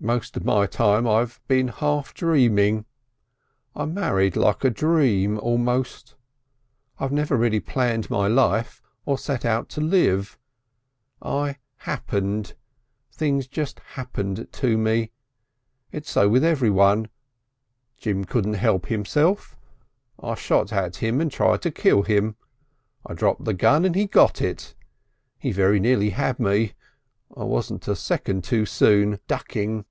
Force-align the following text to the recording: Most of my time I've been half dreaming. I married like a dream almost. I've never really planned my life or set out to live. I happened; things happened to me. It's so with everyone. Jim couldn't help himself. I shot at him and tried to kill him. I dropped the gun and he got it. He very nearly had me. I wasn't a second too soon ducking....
Most 0.00 0.36
of 0.36 0.44
my 0.44 0.66
time 0.66 1.08
I've 1.08 1.40
been 1.48 1.66
half 1.66 2.14
dreaming. 2.14 2.84
I 3.74 3.84
married 3.84 4.36
like 4.36 4.62
a 4.62 4.70
dream 4.70 5.38
almost. 5.40 6.14
I've 7.00 7.10
never 7.10 7.36
really 7.36 7.58
planned 7.58 8.08
my 8.08 8.28
life 8.28 8.80
or 9.06 9.18
set 9.18 9.44
out 9.44 9.68
to 9.70 9.80
live. 9.80 10.38
I 11.20 11.56
happened; 11.78 12.54
things 13.10 13.48
happened 13.96 14.46
to 14.52 14.78
me. 14.78 15.10
It's 15.90 16.12
so 16.12 16.28
with 16.28 16.44
everyone. 16.44 17.08
Jim 17.96 18.24
couldn't 18.24 18.54
help 18.54 18.86
himself. 18.86 19.56
I 20.22 20.36
shot 20.36 20.72
at 20.72 20.94
him 20.98 21.20
and 21.20 21.28
tried 21.28 21.60
to 21.62 21.72
kill 21.72 22.02
him. 22.02 22.36
I 23.04 23.14
dropped 23.14 23.46
the 23.46 23.52
gun 23.52 23.84
and 23.84 23.96
he 23.96 24.06
got 24.06 24.40
it. 24.40 24.76
He 25.40 25.50
very 25.50 25.80
nearly 25.80 26.10
had 26.10 26.38
me. 26.38 26.74
I 27.36 27.44
wasn't 27.44 27.86
a 27.88 27.94
second 27.94 28.42
too 28.44 28.64
soon 28.64 29.20
ducking.... 29.26 29.84